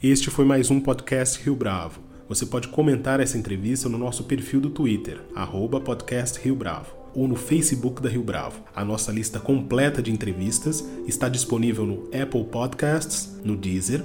Este 0.00 0.30
foi 0.30 0.44
mais 0.44 0.70
um 0.70 0.80
podcast 0.80 1.42
Rio 1.42 1.56
Bravo. 1.56 2.00
Você 2.28 2.46
pode 2.46 2.68
comentar 2.68 3.18
essa 3.18 3.36
entrevista 3.36 3.88
no 3.88 3.98
nosso 3.98 4.24
perfil 4.24 4.60
do 4.60 4.70
Twitter, 4.70 5.20
arroba 5.34 5.80
podcast 5.80 6.38
Rio 6.38 6.54
Bravo, 6.54 6.94
ou 7.14 7.26
no 7.26 7.34
Facebook 7.34 8.00
da 8.00 8.08
Rio 8.08 8.22
Bravo. 8.22 8.62
A 8.76 8.84
nossa 8.84 9.10
lista 9.10 9.40
completa 9.40 10.00
de 10.00 10.12
entrevistas 10.12 10.84
está 11.06 11.28
disponível 11.28 11.84
no 11.84 12.04
Apple 12.14 12.44
Podcasts, 12.44 13.30
no 13.42 13.56
Deezer, 13.56 14.04